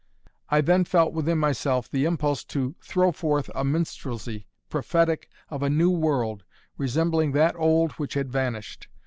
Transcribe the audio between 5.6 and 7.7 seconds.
a new world resembling that